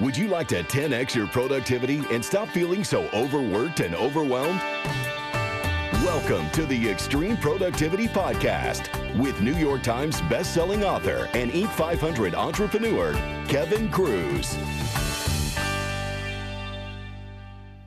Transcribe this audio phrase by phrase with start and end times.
[0.00, 4.60] Would you like to 10x your productivity and stop feeling so overworked and overwhelmed?
[6.04, 11.68] Welcome to the Extreme Productivity Podcast with New York Times bestselling author and Inc.
[11.70, 13.12] 500 entrepreneur,
[13.48, 14.54] Kevin Kruse.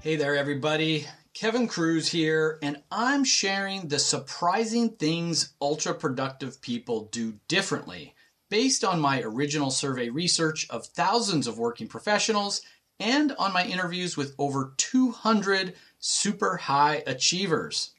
[0.01, 1.07] Hey there, everybody.
[1.33, 8.15] Kevin Kruse here, and I'm sharing the surprising things ultra productive people do differently
[8.51, 12.61] based on my original survey research of thousands of working professionals
[12.99, 17.91] and on my interviews with over 200 super high achievers.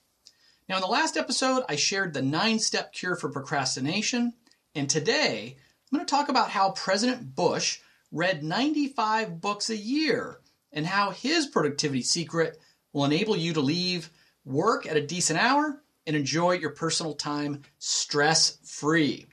[0.69, 4.35] Now, in the last episode, I shared the nine step cure for procrastination,
[4.75, 5.57] and today
[5.91, 7.81] I'm going to talk about how President Bush
[8.13, 10.39] read 95 books a year
[10.71, 12.59] and how his productivity secret
[12.93, 14.11] will enable you to leave
[14.45, 19.27] work at a decent hour and enjoy your personal time stress free.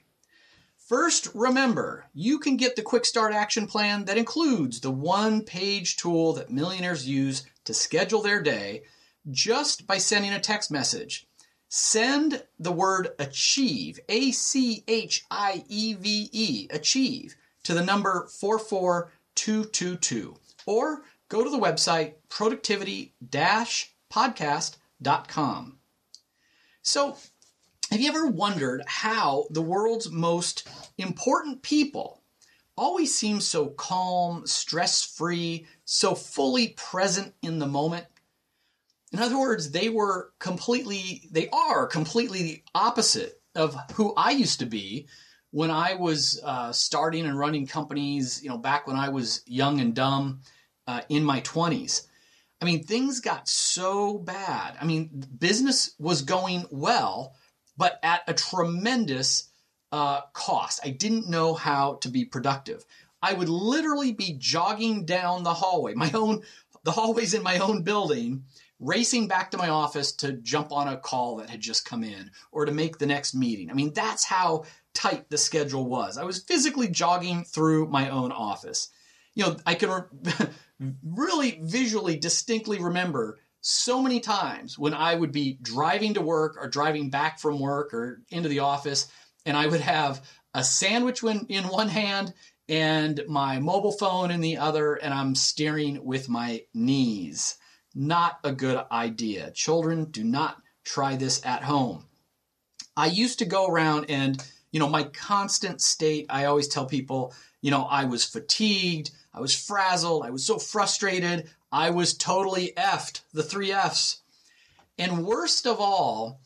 [0.90, 5.98] First, remember, you can get the Quick Start Action Plan that includes the one page
[5.98, 8.86] tool that millionaires use to schedule their day
[9.30, 11.28] just by sending a text message.
[11.68, 18.28] Send the word achieve, A C H I E V E, achieve, to the number
[18.40, 20.38] 44222.
[20.66, 23.14] Or go to the website productivity
[24.12, 25.78] podcast.com.
[26.82, 27.16] So,
[27.92, 32.22] have you ever wondered how the world's most important people
[32.78, 38.06] always seem so calm, stress free, so fully present in the moment?
[39.12, 44.60] In other words, they were completely, they are completely the opposite of who I used
[44.60, 45.08] to be
[45.52, 49.80] when I was uh, starting and running companies, you know, back when I was young
[49.80, 50.42] and dumb
[50.86, 52.06] uh, in my 20s.
[52.62, 54.78] I mean, things got so bad.
[54.80, 57.34] I mean, business was going well,
[57.80, 59.50] but at a tremendous
[59.94, 60.82] uh, cost.
[60.84, 62.86] I didn't know how to be productive.
[63.22, 66.44] I would literally be jogging down the hallway, my own,
[66.84, 68.44] the hallways in my own building,
[68.82, 72.32] racing back to my office to jump on a call that had just come in
[72.52, 73.72] or to make the next meeting.
[73.72, 76.18] I mean, that's how tight the schedule was.
[76.18, 78.90] I was physically jogging through my own office.
[79.36, 80.04] You know, I can
[81.04, 86.68] really visually distinctly remember so many times when I would be driving to work or
[86.68, 89.08] driving back from work or into the office,
[89.46, 92.34] and I would have a sandwich in one hand
[92.68, 97.58] and my mobile phone in the other, and I'm steering with my knees.
[97.96, 99.52] Not a good idea.
[99.52, 102.06] Children, do not try this at home.
[102.96, 107.34] I used to go around and, you know, my constant state, I always tell people,
[107.62, 112.74] you know, I was fatigued, I was frazzled, I was so frustrated, I was totally
[112.76, 114.22] effed, the three F's.
[114.98, 116.42] And worst of all,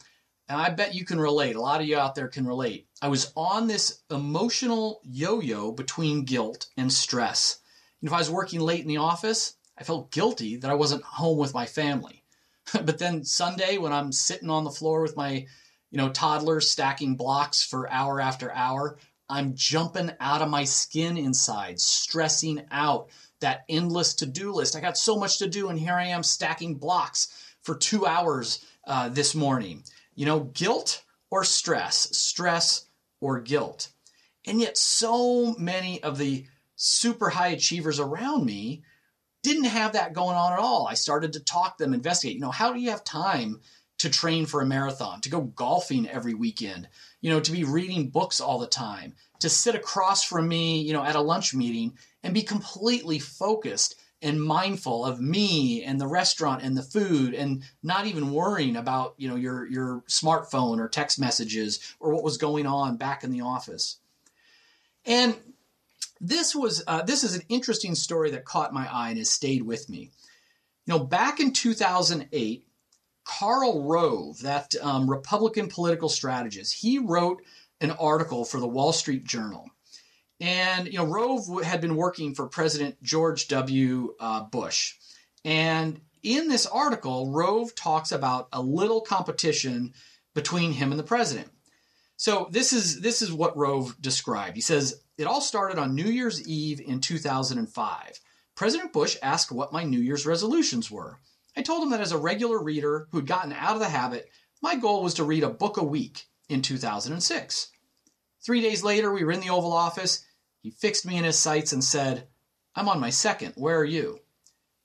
[0.48, 3.08] and I bet you can relate, a lot of you out there can relate, I
[3.08, 7.60] was on this emotional yo yo between guilt and stress.
[8.02, 11.04] And if I was working late in the office, I felt guilty that I wasn't
[11.04, 12.24] home with my family.
[12.74, 15.48] but then Sunday, when I'm sitting on the floor with my
[15.94, 18.98] you know, toddler stacking blocks for hour after hour,
[19.30, 23.10] I'm jumping out of my skin inside, stressing out,
[23.44, 24.76] that endless to do list.
[24.76, 28.66] I got so much to do, and here I am stacking blocks for two hours
[28.86, 29.84] uh, this morning.
[30.16, 32.86] You know, guilt or stress, stress
[33.22, 33.90] or guilt.
[34.46, 36.46] And yet, so many of the
[36.76, 38.84] super high achievers around me
[39.42, 40.88] didn't have that going on at all.
[40.88, 42.36] I started to talk them, investigate.
[42.36, 43.62] You know, how do you have time
[44.00, 46.90] to train for a marathon, to go golfing every weekend,
[47.22, 50.94] you know, to be reading books all the time, to sit across from me, you
[50.94, 56.08] know, at a lunch meeting and be completely focused and mindful of me and the
[56.08, 60.88] restaurant and the food and not even worrying about you know your your smartphone or
[60.88, 63.98] text messages or what was going on back in the office.
[65.06, 65.36] And
[66.22, 69.64] this was uh, this is an interesting story that caught my eye and has stayed
[69.64, 70.12] with me.
[70.86, 72.66] You know back in 2008
[73.26, 77.42] Karl Rove that um, republican political strategist he wrote
[77.82, 79.70] an article for the wall street journal
[80.44, 84.14] and you know, Rove had been working for President George W.
[84.20, 84.96] Uh, Bush,
[85.46, 89.94] and in this article, Rove talks about a little competition
[90.34, 91.50] between him and the president.
[92.18, 94.56] So this is this is what Rove described.
[94.56, 98.20] He says it all started on New Year's Eve in 2005.
[98.56, 101.20] President Bush asked what my New Year's resolutions were.
[101.56, 104.30] I told him that as a regular reader who'd gotten out of the habit,
[104.62, 107.72] my goal was to read a book a week in 2006.
[108.42, 110.26] Three days later, we were in the Oval Office,
[110.62, 112.28] he fixed me in his sights and said,
[112.76, 113.54] I'm on my second.
[113.56, 114.20] Where are you?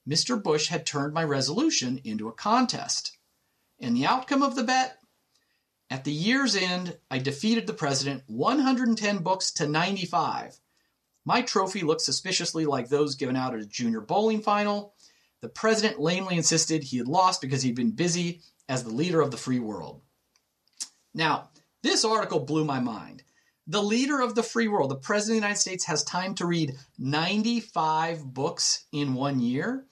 [0.08, 0.42] Mr.
[0.42, 3.16] Bush had turned my resolution into a contest.
[3.80, 4.98] And the outcome of the bet?
[5.90, 10.58] At the year's end, I defeated the president 110 books to 95.
[11.24, 14.94] My trophy looked suspiciously like those given out at a junior bowling final.
[15.40, 19.30] The president lamely insisted he had lost because he'd been busy as the leader of
[19.30, 20.02] the free world.
[21.14, 21.50] Now,
[21.82, 23.22] this article blew my mind.
[23.66, 26.46] The leader of the free world, the president of the United States, has time to
[26.46, 29.84] read 95 books in one year.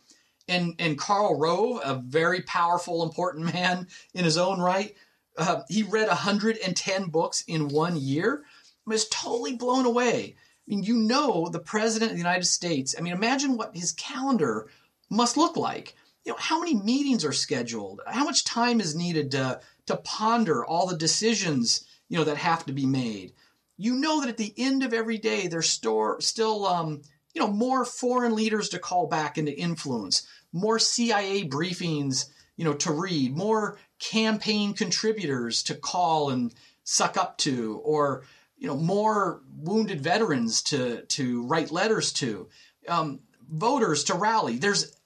[0.48, 4.96] And, and Karl Rove, a very powerful, important man in his own right,
[5.36, 8.44] uh, he read 110 books in one year.
[8.86, 10.36] I was totally blown away.
[10.36, 13.92] I mean, you know, the president of the United States, I mean, imagine what his
[13.92, 14.68] calendar
[15.10, 15.94] must look like.
[16.24, 18.00] You know, how many meetings are scheduled?
[18.06, 22.66] How much time is needed to, to ponder all the decisions, you know, that have
[22.66, 23.32] to be made?
[23.76, 27.02] You know that at the end of every day, there's store, still, um,
[27.34, 32.64] you know, more foreign leaders to call back and to influence, more CIA briefings, you
[32.64, 36.54] know, to read, more campaign contributors to call and
[36.84, 38.24] suck up to, or
[38.58, 42.48] you know, more wounded veterans to to write letters to,
[42.88, 44.56] um, voters to rally.
[44.56, 44.96] There's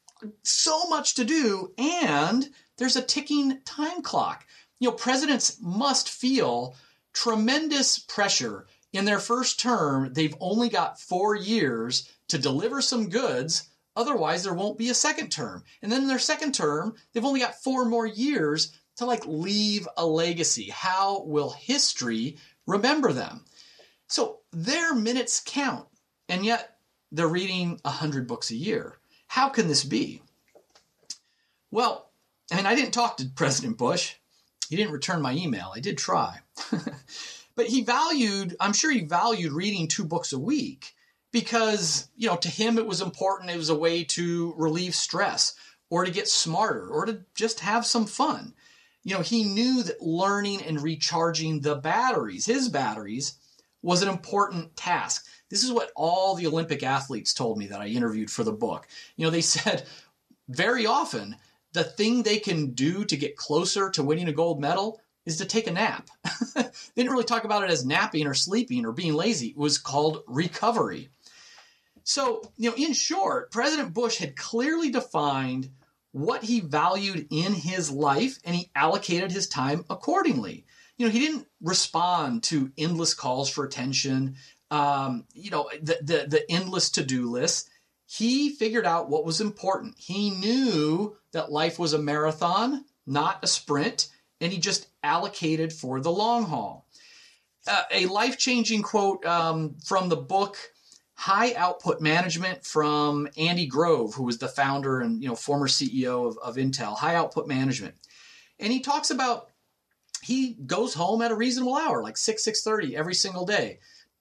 [0.42, 4.46] so much to do, and there's a ticking time clock.
[4.80, 6.74] You know, presidents must feel
[7.12, 10.12] tremendous pressure in their first term.
[10.12, 13.68] They've only got four years to deliver some goods.
[13.94, 15.64] Otherwise, there won't be a second term.
[15.82, 19.86] And then in their second term, they've only got four more years to like leave
[19.96, 20.70] a legacy.
[20.70, 23.44] How will history remember them?
[24.08, 25.86] So their minutes count,
[26.28, 26.78] and yet
[27.12, 28.98] they're reading 100 books a year.
[29.26, 30.22] How can this be?
[31.70, 32.10] Well,
[32.50, 34.14] I mean, I didn't talk to President Bush.
[34.70, 35.72] He didn't return my email.
[35.74, 36.38] I did try.
[37.56, 40.94] but he valued, I'm sure he valued reading two books a week
[41.32, 43.50] because, you know, to him it was important.
[43.50, 45.56] It was a way to relieve stress
[45.90, 48.54] or to get smarter or to just have some fun.
[49.02, 53.34] You know, he knew that learning and recharging the batteries, his batteries,
[53.82, 55.26] was an important task.
[55.48, 58.86] This is what all the Olympic athletes told me that I interviewed for the book.
[59.16, 59.84] You know, they said
[60.48, 61.34] very often
[61.72, 65.44] the thing they can do to get closer to winning a gold medal is to
[65.44, 66.08] take a nap.
[66.54, 69.48] they didn't really talk about it as napping or sleeping or being lazy.
[69.48, 71.10] It was called recovery.
[72.04, 75.70] So, you know, in short, President Bush had clearly defined
[76.12, 80.64] what he valued in his life and he allocated his time accordingly.
[80.96, 84.36] You know, he didn't respond to endless calls for attention,
[84.70, 87.70] um, you know, the, the, the endless to do list.
[88.12, 89.94] He figured out what was important.
[89.96, 94.08] He knew that life was a marathon, not a sprint,
[94.40, 96.88] and he just allocated for the long haul.
[97.68, 100.56] Uh, a life changing quote um, from the book
[101.14, 106.26] High Output Management from Andy Grove, who was the founder and you know former CEO
[106.26, 106.96] of, of Intel.
[106.96, 107.94] High Output Management,
[108.58, 109.50] and he talks about
[110.20, 113.78] he goes home at a reasonable hour, like six six thirty every single day.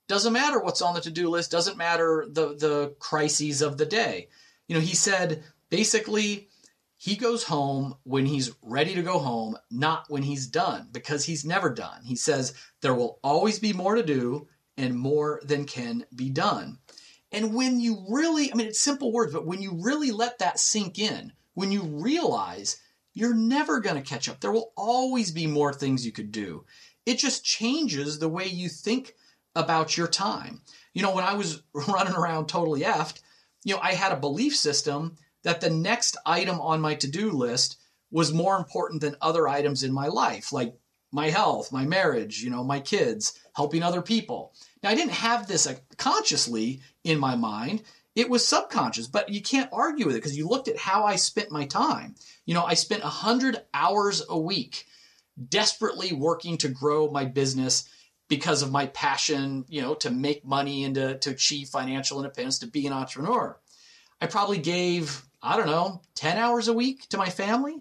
[0.09, 1.51] Doesn't matter what's on the to do list.
[1.51, 4.27] Doesn't matter the the crises of the day.
[4.67, 6.49] You know, he said basically
[6.97, 11.45] he goes home when he's ready to go home, not when he's done, because he's
[11.45, 12.03] never done.
[12.03, 16.79] He says there will always be more to do and more than can be done.
[17.31, 20.59] And when you really, I mean, it's simple words, but when you really let that
[20.59, 22.81] sink in, when you realize
[23.13, 26.65] you're never going to catch up, there will always be more things you could do.
[27.05, 29.13] It just changes the way you think
[29.59, 30.61] about your time.
[30.93, 33.21] You know, when I was running around totally effed,
[33.63, 37.31] you know, I had a belief system that the next item on my to do
[37.31, 37.77] list
[38.11, 40.75] was more important than other items in my life, like
[41.11, 44.53] my health, my marriage, you know, my kids, helping other people.
[44.81, 45.67] Now, I didn't have this
[45.97, 47.83] consciously in my mind.
[48.15, 51.15] It was subconscious, but you can't argue with it because you looked at how I
[51.15, 52.15] spent my time.
[52.45, 54.85] You know, I spent 100 hours a week
[55.47, 57.87] desperately working to grow my business
[58.29, 62.59] because of my passion, you know, to make money and to, to achieve financial independence,
[62.59, 63.57] to be an entrepreneur.
[64.21, 67.77] I probably gave I don't know, 10 hours a week to my family.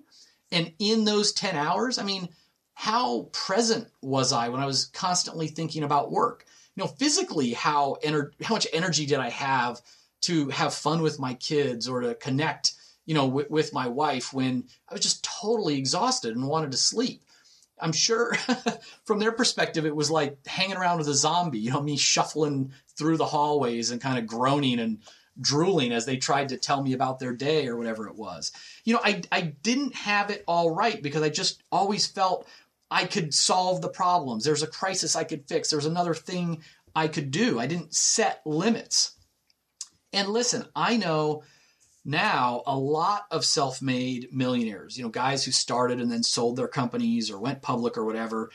[0.53, 2.29] And in those 10 hours, I mean,
[2.75, 6.45] how present was I when I was constantly thinking about work?
[6.77, 9.83] You know, physically, how ener- how much energy did I have
[10.23, 12.75] to have fun with my kids or to connect,
[13.05, 16.77] you know, w- with my wife when I was just totally exhausted and wanted to
[16.77, 17.25] sleep?
[17.81, 18.35] I'm sure
[19.05, 22.73] from their perspective, it was like hanging around with a zombie, you know, me shuffling
[22.97, 24.99] through the hallways and kind of groaning and
[25.41, 28.53] drooling as they tried to tell me about their day or whatever it was.
[28.85, 32.49] You know, I, I didn't have it all right because I just always felt
[32.91, 34.45] I could solve the problems.
[34.45, 35.71] There's a crisis I could fix.
[35.71, 36.63] There's another thing
[36.95, 37.59] I could do.
[37.59, 39.13] I didn't set limits.
[40.13, 41.43] And listen, I know
[42.05, 46.69] now a lot of self-made millionaires, you know, guys who started and then sold their
[46.69, 48.51] companies or went public or whatever,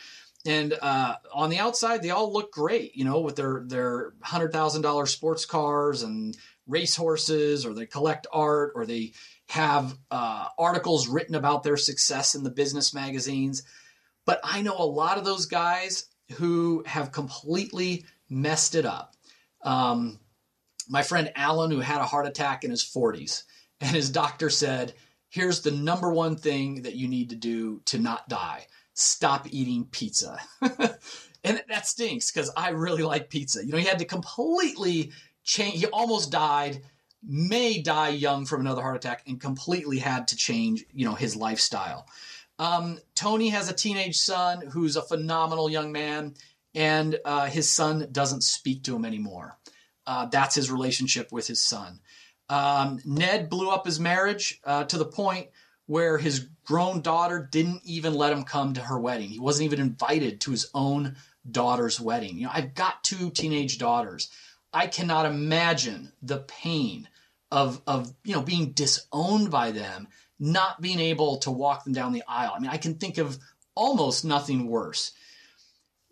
[0.45, 4.51] and uh, on the outside they all look great, you know, with their their hundred
[4.51, 6.35] thousand dollar sports cars and
[6.67, 9.13] racehorses, or they collect art, or they
[9.47, 13.63] have uh, articles written about their success in the business magazines.
[14.25, 16.05] But I know a lot of those guys
[16.38, 19.15] who have completely messed it up.
[19.62, 20.19] Um,
[20.89, 23.43] my friend Alan, who had a heart attack in his 40s,
[23.81, 24.93] and his doctor said,
[25.29, 29.85] Here's the number one thing that you need to do to not die stop eating
[29.85, 30.39] pizza.
[30.61, 33.65] and that stinks because I really like pizza.
[33.65, 35.11] You know, he had to completely
[35.43, 36.81] change, he almost died,
[37.23, 41.35] may die young from another heart attack, and completely had to change, you know, his
[41.35, 42.07] lifestyle.
[42.59, 46.35] Um, Tony has a teenage son who's a phenomenal young man,
[46.75, 49.57] and uh, his son doesn't speak to him anymore.
[50.05, 52.00] Uh, that's his relationship with his son.
[52.50, 55.48] Um, Ned blew up his marriage uh, to the point
[55.86, 59.29] where his grown daughter didn't even let him come to her wedding.
[59.29, 61.15] He wasn't even invited to his own
[61.50, 62.38] daughter's wedding.
[62.38, 64.29] You know, I've got two teenage daughters.
[64.74, 67.07] I cannot imagine the pain
[67.51, 70.07] of of you know being disowned by them,
[70.39, 72.53] not being able to walk them down the aisle.
[72.55, 73.38] I mean, I can think of
[73.75, 75.12] almost nothing worse.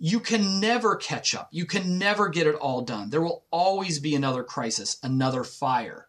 [0.03, 1.49] You can never catch up.
[1.51, 3.11] You can never get it all done.
[3.11, 6.07] There will always be another crisis, another fire.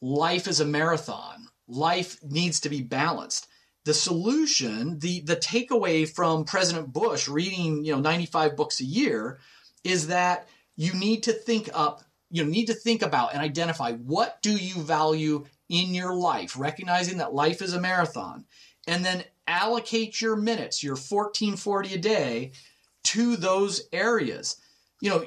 [0.00, 1.48] Life is a marathon.
[1.68, 3.46] Life needs to be balanced.
[3.84, 9.38] The solution, the the takeaway from President Bush reading, you know, 95 books a year
[9.84, 14.40] is that you need to think up, you need to think about and identify what
[14.40, 18.46] do you value in your life, recognizing that life is a marathon,
[18.86, 22.52] and then allocate your minutes, your 1440 a day
[23.04, 24.56] to those areas.
[25.00, 25.24] You know,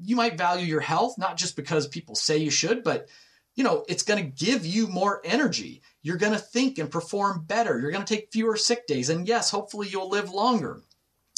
[0.00, 3.08] you might value your health not just because people say you should, but
[3.54, 5.82] you know, it's going to give you more energy.
[6.02, 7.78] You're going to think and perform better.
[7.78, 9.10] You're going to take fewer sick days.
[9.10, 10.82] And yes, hopefully you'll live longer.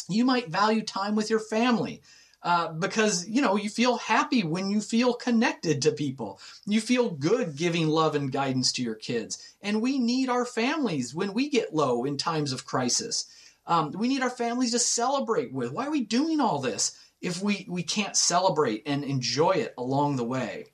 [0.08, 2.02] You might value time with your family.
[2.42, 7.10] Uh, because you know you feel happy when you feel connected to people you feel
[7.10, 11.48] good giving love and guidance to your kids and we need our families when we
[11.48, 13.26] get low in times of crisis
[13.66, 17.42] um, we need our families to celebrate with why are we doing all this if
[17.42, 20.66] we we can't celebrate and enjoy it along the way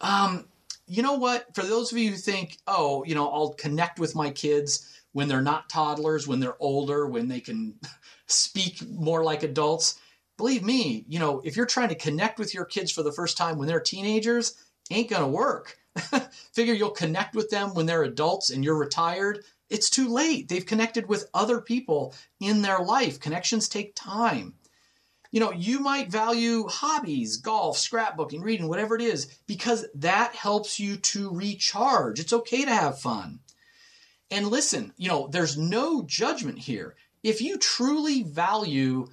[0.00, 0.46] um,
[0.86, 4.14] you know what for those of you who think oh you know i'll connect with
[4.14, 7.74] my kids when they're not toddlers when they're older when they can
[8.26, 9.98] speak more like adults
[10.36, 13.36] believe me, you know, if you're trying to connect with your kids for the first
[13.36, 14.54] time when they're teenagers,
[14.90, 15.78] ain't gonna work.
[16.52, 19.44] Figure you'll connect with them when they're adults and you're retired.
[19.74, 20.48] It's too late.
[20.48, 23.20] They've connected with other people in their life.
[23.20, 24.54] Connections take time.
[25.30, 30.78] You know, you might value hobbies, golf, scrapbooking, reading, whatever it is, because that helps
[30.78, 32.20] you to recharge.
[32.20, 33.40] It's okay to have fun.
[34.30, 36.94] And listen, you know, there's no judgment here.
[37.22, 39.08] If you truly value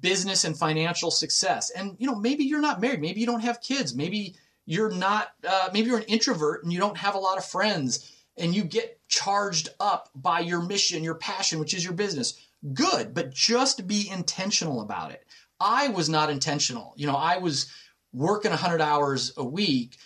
[0.00, 1.70] business and financial success.
[1.70, 4.36] And you know, maybe you're not married, maybe you don't have kids, maybe
[4.66, 8.12] you're not, uh, maybe you're an introvert and you don't have a lot of friends,
[8.38, 12.38] and you get charged up by your mission, your passion, which is your business.
[12.72, 15.24] Good, but just be intentional about it.
[15.60, 16.94] I was not intentional.
[16.96, 17.70] You know, I was
[18.12, 19.96] working 100 hours a week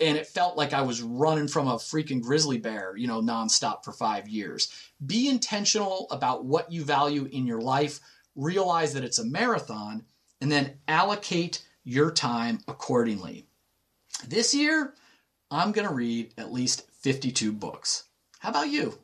[0.00, 3.84] and it felt like I was running from a freaking grizzly bear, you know, nonstop
[3.84, 4.72] for five years.
[5.04, 8.00] Be intentional about what you value in your life
[8.38, 10.04] realize that it's a marathon,
[10.40, 13.46] and then allocate your time accordingly.
[14.26, 14.94] This year,
[15.50, 18.04] I'm going to read at least 52 books.
[18.38, 18.98] How about you?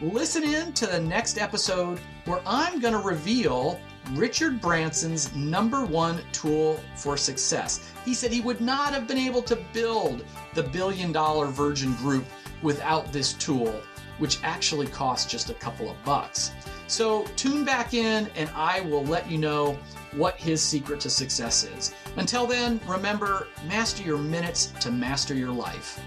[0.01, 3.79] Listen in to the next episode where I'm going to reveal
[4.13, 7.91] Richard Branson's number one tool for success.
[8.03, 12.25] He said he would not have been able to build the billion dollar Virgin Group
[12.62, 13.81] without this tool,
[14.17, 16.51] which actually costs just a couple of bucks.
[16.88, 19.79] So tune back in and I will let you know
[20.12, 21.93] what his secret to success is.
[22.17, 26.00] Until then, remember master your minutes to master your life.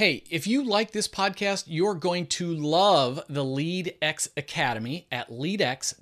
[0.00, 6.00] Hey, if you like this podcast, you're going to love the LeadX Academy at leadx.org.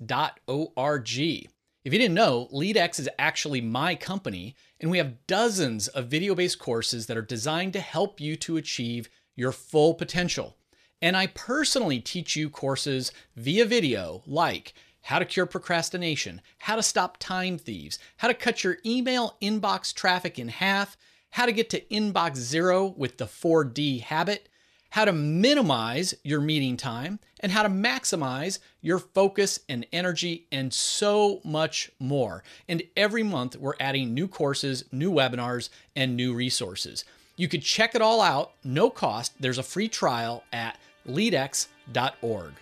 [1.09, 6.33] If you didn't know, LeadX is actually my company, and we have dozens of video
[6.33, 10.55] based courses that are designed to help you to achieve your full potential.
[11.01, 16.83] And I personally teach you courses via video like how to cure procrastination, how to
[16.83, 20.95] stop time thieves, how to cut your email inbox traffic in half,
[21.31, 24.49] how to get to inbox zero with the 4D habit,
[24.91, 30.73] how to minimize your meeting time, and how to maximize your focus and energy, and
[30.73, 32.43] so much more.
[32.67, 37.05] And every month, we're adding new courses, new webinars, and new resources.
[37.35, 39.33] You could check it all out, no cost.
[39.39, 42.53] There's a free trial at leadx.org.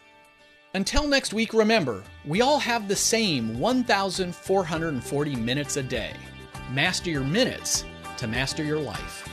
[0.73, 6.13] Until next week, remember, we all have the same 1,440 minutes a day.
[6.71, 7.85] Master your minutes
[8.17, 9.26] to master your life.